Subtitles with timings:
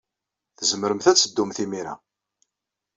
[0.57, 1.95] Tzemremt ad teddumt imir-a.